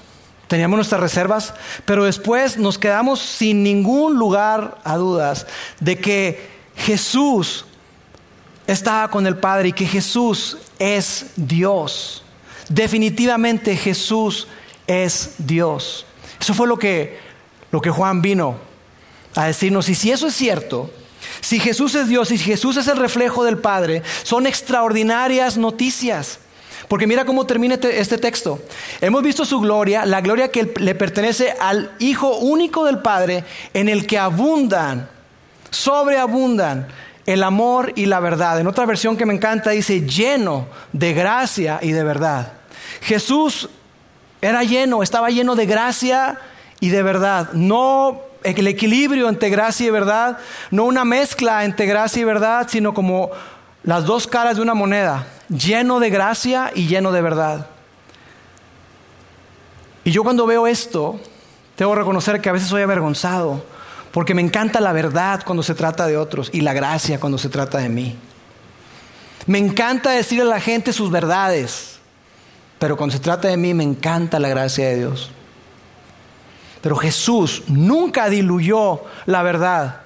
[0.49, 5.47] teníamos nuestras reservas, pero después nos quedamos sin ningún lugar a dudas
[5.79, 7.65] de que Jesús
[8.67, 12.25] estaba con el Padre y que Jesús es Dios.
[12.69, 14.49] Definitivamente Jesús
[14.87, 16.07] es Dios.
[16.41, 17.19] Eso fue lo que,
[17.71, 18.57] lo que Juan vino
[19.35, 19.89] a decirnos.
[19.89, 20.91] Y si eso es cierto,
[21.41, 26.41] si Jesús es Dios y si Jesús es el reflejo del Padre, son extraordinarias noticias.
[26.89, 28.61] Porque mira cómo termina este, este texto.
[29.01, 33.89] Hemos visto su gloria, la gloria que le pertenece al Hijo único del Padre, en
[33.89, 35.09] el que abundan,
[35.71, 36.89] sobreabundan
[37.27, 38.59] el amor y la verdad.
[38.59, 42.55] En otra versión que me encanta dice lleno de gracia y de verdad.
[43.03, 43.69] Jesús
[44.41, 46.39] era lleno, estaba lleno de gracia
[46.81, 47.53] y de verdad.
[47.53, 50.39] No el equilibrio entre gracia y verdad,
[50.71, 53.31] no una mezcla entre gracia y verdad, sino como
[53.83, 57.67] las dos caras de una moneda, lleno de gracia y lleno de verdad.
[60.05, 61.21] Y yo cuando veo esto,
[61.77, 63.65] tengo que reconocer que a veces soy avergonzado,
[64.13, 67.49] porque me encanta la verdad cuando se trata de otros y la gracia cuando se
[67.49, 68.17] trata de mí.
[69.47, 71.99] Me encanta decirle a la gente sus verdades,
[72.79, 75.31] pero cuando se trata de mí me encanta la gracia de Dios.
[76.81, 80.03] Pero Jesús nunca diluyó la verdad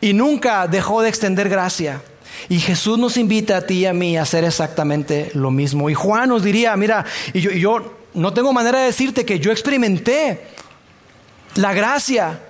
[0.00, 2.02] y nunca dejó de extender gracia.
[2.48, 5.90] Y Jesús nos invita a ti y a mí a hacer exactamente lo mismo.
[5.90, 9.52] Y Juan nos diría, mira, y yo, yo no tengo manera de decirte que yo
[9.52, 10.46] experimenté
[11.54, 12.40] la gracia,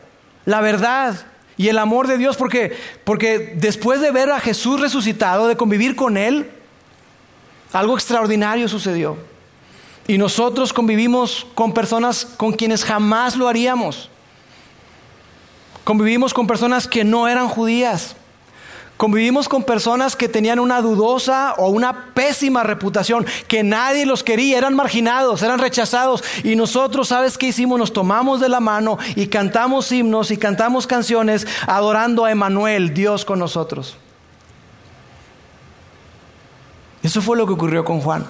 [0.44, 1.26] la verdad
[1.58, 5.96] y el amor de Dios, porque, porque después de ver a Jesús resucitado, de convivir
[5.96, 6.48] con Él,
[7.72, 9.18] algo extraordinario sucedió.
[10.06, 14.08] Y nosotros convivimos con personas con quienes jamás lo haríamos.
[15.82, 18.14] Convivimos con personas que no eran judías.
[18.98, 24.58] Convivimos con personas que tenían una dudosa o una pésima reputación, que nadie los quería,
[24.58, 26.24] eran marginados, eran rechazados.
[26.42, 27.78] Y nosotros, ¿sabes qué hicimos?
[27.78, 33.24] Nos tomamos de la mano y cantamos himnos y cantamos canciones adorando a Emanuel, Dios
[33.24, 33.96] con nosotros.
[37.00, 38.26] Eso fue lo que ocurrió con Juan.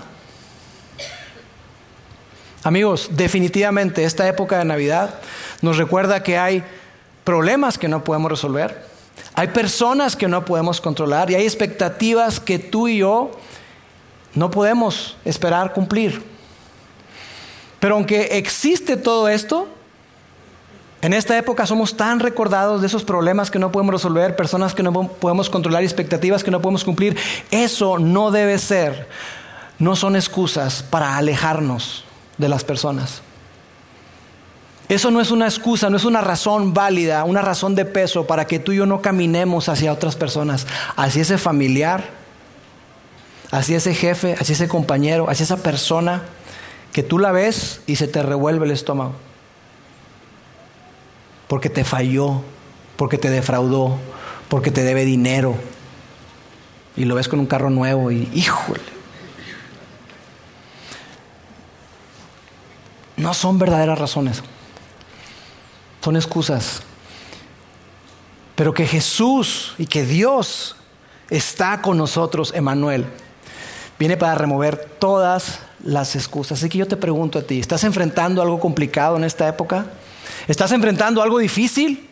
[2.63, 5.15] Amigos, definitivamente esta época de Navidad
[5.63, 6.63] nos recuerda que hay
[7.25, 8.98] problemas que no podemos resolver,
[9.39, 13.31] hay personas que no podemos controlar y hay expectativas que tú y yo
[14.35, 16.25] no podemos esperar cumplir.
[17.79, 19.69] Pero aunque existe todo esto,
[21.03, 24.83] en esta época somos tan recordados de esos problemas que no podemos resolver, personas que
[24.83, 27.17] no podemos controlar, expectativas que no podemos cumplir.
[27.53, 29.07] Eso no debe ser,
[29.79, 32.03] no son excusas para alejarnos
[32.39, 33.23] de las personas.
[34.89, 38.47] Eso no es una excusa, no es una razón válida, una razón de peso para
[38.47, 42.09] que tú y yo no caminemos hacia otras personas, hacia ese familiar,
[43.51, 46.23] hacia ese jefe, hacia ese compañero, hacia esa persona
[46.93, 49.13] que tú la ves y se te revuelve el estómago.
[51.49, 52.43] Porque te falló,
[52.97, 53.99] porque te defraudó,
[54.49, 55.55] porque te debe dinero.
[56.97, 58.81] Y lo ves con un carro nuevo y híjole,
[63.19, 64.43] no son verdaderas razones,
[66.09, 66.81] son excusas.
[68.55, 70.75] Pero que Jesús y que Dios
[71.29, 73.05] está con nosotros, Emanuel,
[73.99, 76.59] viene para remover todas las excusas.
[76.59, 79.85] Así que yo te pregunto a ti, ¿estás enfrentando algo complicado en esta época?
[80.47, 82.09] ¿Estás enfrentando algo difícil?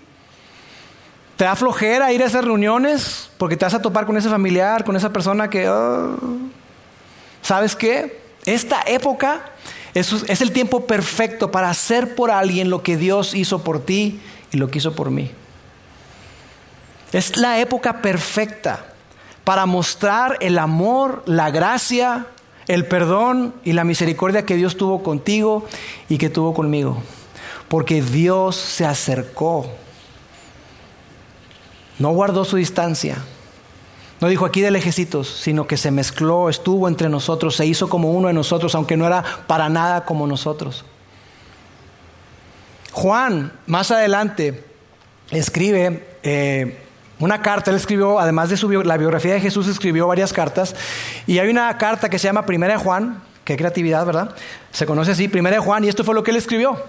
[1.39, 4.85] ¿Te da flojera ir a esas reuniones porque te vas a topar con ese familiar,
[4.85, 5.71] con esa persona que...
[5.71, 6.19] Oh,
[7.41, 8.21] ¿Sabes qué?
[8.45, 9.41] Esta época
[10.01, 14.21] es, el tiempo perfecto para hacer por alguien lo que Dios hizo por ti
[14.53, 15.31] y lo que hizo por mí.
[17.13, 18.87] Es la época perfecta
[19.45, 22.27] para mostrar el amor, la gracia,
[22.69, 25.67] el perdón y la misericordia que Dios tuvo contigo
[26.09, 27.03] y que tuvo conmigo.
[27.69, 29.67] Porque Dios se acercó
[31.99, 33.25] no guardó su distancia.
[34.21, 38.13] No dijo aquí de lejecitos, sino que se mezcló, estuvo entre nosotros, se hizo como
[38.13, 40.85] uno de nosotros, aunque no era para nada como nosotros.
[42.93, 44.65] Juan, más adelante,
[45.31, 46.83] escribe eh,
[47.19, 50.75] una carta, él escribió, además de su, la biografía de Jesús, escribió varias cartas,
[51.27, 54.35] y hay una carta que se llama Primera de Juan, qué creatividad, ¿verdad?
[54.71, 56.83] Se conoce así, Primera de Juan, y esto fue lo que él escribió.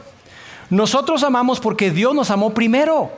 [0.70, 3.12] Nosotros amamos porque Dios nos amó primero.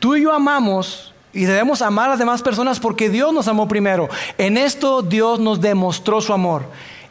[0.00, 3.68] Tú y yo amamos y debemos amar a las demás personas porque Dios nos amó
[3.68, 4.08] primero.
[4.38, 6.64] En esto Dios nos demostró su amor,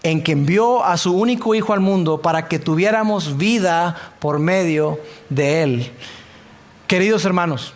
[0.04, 5.00] en que envió a su único Hijo al mundo para que tuviéramos vida por medio
[5.30, 5.92] de Él.
[6.88, 7.74] Queridos hermanos,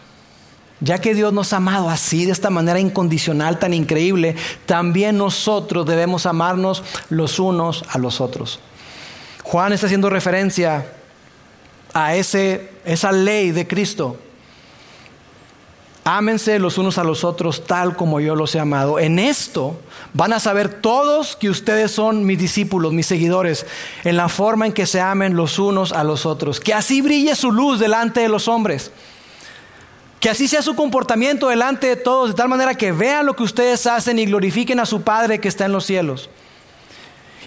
[0.79, 4.35] ya que Dios nos ha amado así, de esta manera incondicional, tan increíble,
[4.65, 8.59] también nosotros debemos amarnos los unos a los otros.
[9.43, 10.85] Juan está haciendo referencia
[11.93, 14.17] a ese, esa ley de Cristo
[16.05, 18.99] Ámense los unos a los otros tal como yo los he amado.
[18.99, 19.79] En esto
[20.13, 23.65] van a saber todos que ustedes son mis discípulos, mis seguidores,
[24.03, 26.59] en la forma en que se amen los unos a los otros.
[26.59, 28.91] Que así brille su luz delante de los hombres.
[30.19, 33.43] Que así sea su comportamiento delante de todos, de tal manera que vean lo que
[33.43, 36.29] ustedes hacen y glorifiquen a su Padre que está en los cielos.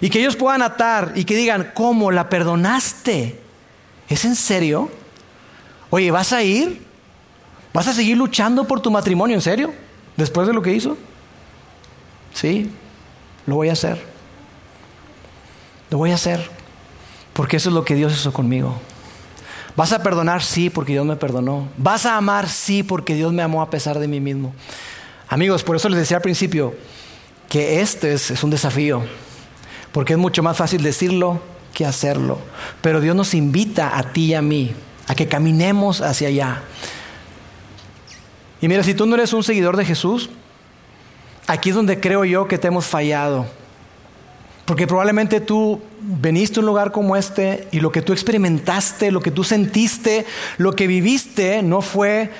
[0.01, 3.39] Y que ellos puedan atar y que digan, ¿cómo la perdonaste?
[4.09, 4.89] ¿Es en serio?
[5.91, 6.86] Oye, ¿vas a ir?
[7.77, 9.71] ¿Vas a seguir luchando por tu matrimonio, en serio?
[10.15, 10.97] Después de lo que hizo.
[12.33, 12.71] Sí,
[13.45, 14.03] lo voy a hacer.
[15.91, 16.49] Lo voy a hacer.
[17.33, 18.79] Porque eso es lo que Dios hizo conmigo.
[19.75, 20.41] ¿Vas a perdonar?
[20.41, 21.67] Sí, porque Dios me perdonó.
[21.77, 22.49] ¿Vas a amar?
[22.49, 24.55] Sí, porque Dios me amó a pesar de mí mismo.
[25.29, 26.73] Amigos, por eso les decía al principio
[27.47, 29.03] que este es, es un desafío.
[29.91, 31.43] Porque es mucho más fácil decirlo
[31.75, 32.39] que hacerlo.
[32.81, 34.73] Pero Dios nos invita a ti y a mí
[35.05, 36.63] a que caminemos hacia allá.
[38.61, 40.29] Y mira, si tú no eres un seguidor de Jesús,
[41.45, 43.45] aquí es donde creo yo que te hemos fallado.
[44.65, 49.21] Porque probablemente tú veniste a un lugar como este y lo que tú experimentaste, lo
[49.21, 50.25] que tú sentiste,
[50.57, 52.31] lo que viviste no fue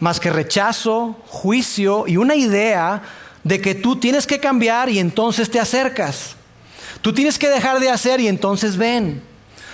[0.00, 3.02] más que rechazo, juicio y una idea
[3.44, 6.34] de que tú tienes que cambiar y entonces te acercas.
[7.00, 9.22] Tú tienes que dejar de hacer y entonces ven.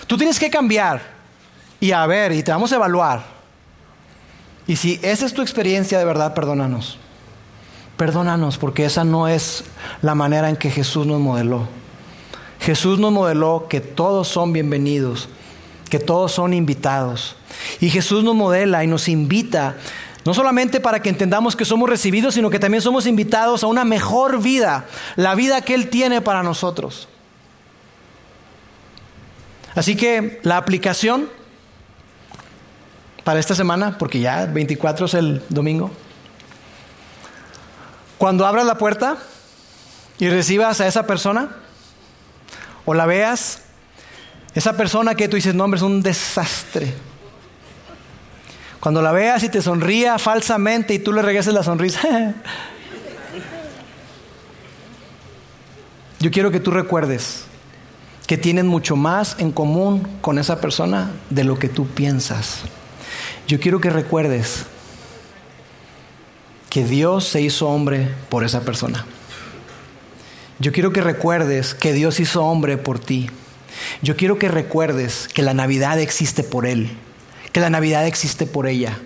[0.07, 1.01] Tú tienes que cambiar
[1.81, 3.34] y a ver y te vamos a evaluar.
[4.67, 6.99] Y si esa es tu experiencia de verdad, perdónanos.
[7.97, 9.65] Perdónanos porque esa no es
[10.03, 11.69] la manera en que Jesús nos modeló.
[12.61, 15.29] Jesús nos modeló que todos son bienvenidos,
[15.91, 17.37] que todos son invitados.
[17.81, 19.77] Y Jesús nos modela y nos invita,
[20.25, 23.85] no solamente para que entendamos que somos recibidos, sino que también somos invitados a una
[23.85, 24.87] mejor vida,
[25.17, 27.07] la vida que Él tiene para nosotros.
[29.75, 31.29] Así que la aplicación
[33.25, 35.91] para esta semana, porque ya 24 es el domingo.
[38.19, 39.17] Cuando abras la puerta
[40.19, 41.57] y recibas a esa persona,
[42.85, 43.63] o la veas,
[44.55, 46.93] esa persona que tú dices, no, hombre, es un desastre.
[48.79, 52.03] Cuando la veas y te sonría falsamente y tú le regreses la sonrisa,
[56.21, 57.45] yo quiero que tú recuerdes
[58.27, 62.61] que tienen mucho más en común con esa persona de lo que tú piensas.
[63.47, 64.65] Yo quiero que recuerdes
[66.71, 69.05] que Dios se hizo hombre por esa persona.
[70.59, 73.29] Yo quiero que recuerdes que Dios hizo hombre por ti.
[74.03, 76.91] Yo quiero que recuerdes que la Navidad existe por Él,
[77.53, 78.99] que la Navidad existe por ella,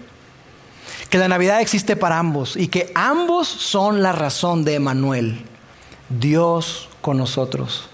[1.10, 5.44] que la Navidad existe para ambos y que ambos son la razón de Emanuel,
[6.10, 7.88] Dios con nosotros.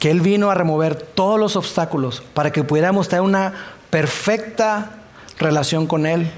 [0.00, 3.54] Que Él vino a remover todos los obstáculos para que pudiéramos tener una
[3.88, 5.00] perfecta
[5.38, 6.30] relación con Él,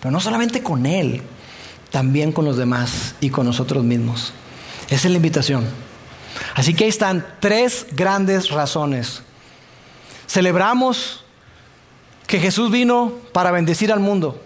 [0.00, 1.22] pero no solamente con Él,
[1.90, 4.32] también con los demás y con nosotros mismos.
[4.88, 5.64] Esa es la invitación.
[6.54, 9.22] Así que ahí están tres grandes razones.
[10.26, 11.24] Celebramos
[12.26, 14.40] que Jesús vino para bendecir al mundo.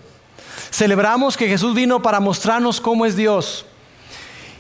[0.71, 3.65] Celebramos que Jesús vino para mostrarnos cómo es Dios.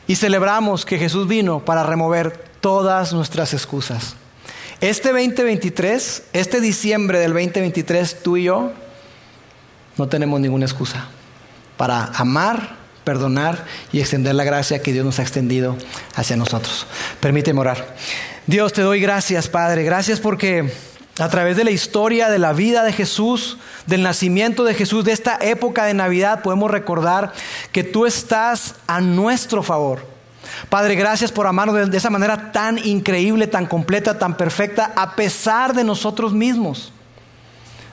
[0.06, 4.16] Y celebramos que Jesús vino para remover todas nuestras excusas.
[4.80, 8.72] Este 2023, este diciembre del 2023, tú y yo
[9.98, 11.06] no tenemos ninguna excusa
[11.76, 15.76] para amar, perdonar y extender la gracia que Dios nos ha extendido
[16.14, 16.86] hacia nosotros.
[17.20, 17.96] Permíteme orar.
[18.46, 19.82] Dios, te doy gracias, Padre.
[19.84, 20.72] Gracias porque
[21.18, 25.12] a través de la historia de la vida de Jesús, del nacimiento de Jesús, de
[25.12, 27.32] esta época de Navidad, podemos recordar
[27.72, 30.06] que tú estás a nuestro favor.
[30.68, 35.74] Padre, gracias por amarnos de, esa manera tan increíble, tan completa, tan perfecta, a pesar
[35.74, 36.92] de nosotros mismos.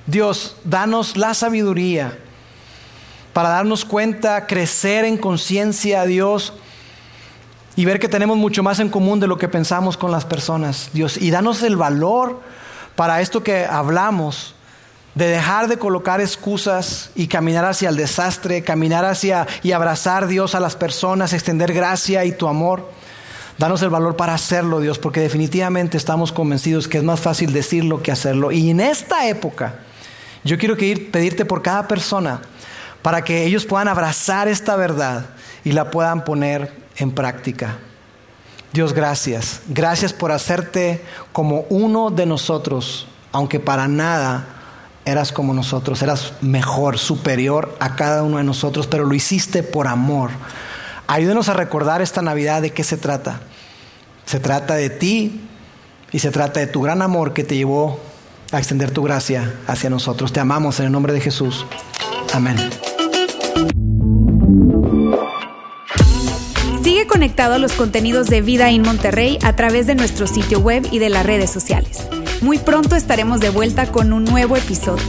[0.07, 2.17] Dios, danos la sabiduría
[3.33, 6.53] para darnos cuenta, crecer en conciencia, Dios,
[7.75, 10.89] y ver que tenemos mucho más en común de lo que pensamos con las personas,
[10.93, 12.39] Dios, y danos el valor
[12.95, 14.55] para esto que hablamos,
[15.15, 20.55] de dejar de colocar excusas y caminar hacia el desastre, caminar hacia y abrazar Dios
[20.55, 22.89] a las personas, extender gracia y tu amor.
[23.57, 28.03] Danos el valor para hacerlo, Dios, porque definitivamente estamos convencidos que es más fácil decirlo
[28.03, 28.51] que hacerlo.
[28.51, 29.75] Y en esta época,
[30.45, 32.39] yo quiero ir, pedirte por cada persona
[33.01, 35.25] para que ellos puedan abrazar esta verdad
[35.63, 37.79] y la puedan poner en práctica.
[38.71, 39.61] Dios, gracias.
[39.67, 44.45] Gracias por hacerte como uno de nosotros, aunque para nada
[45.03, 49.87] eras como nosotros, eras mejor, superior a cada uno de nosotros, pero lo hiciste por
[49.87, 50.29] amor.
[51.07, 53.41] Ayúdenos a recordar esta Navidad de qué se trata.
[54.25, 55.41] Se trata de ti
[56.11, 57.99] y se trata de tu gran amor que te llevó
[58.51, 60.33] a extender tu gracia hacia nosotros.
[60.33, 61.65] Te amamos en el nombre de Jesús.
[62.33, 62.57] Amén.
[66.83, 70.87] Sigue conectado a los contenidos de Vida en Monterrey a través de nuestro sitio web
[70.91, 72.07] y de las redes sociales.
[72.41, 75.03] Muy pronto estaremos de vuelta con un nuevo episodio.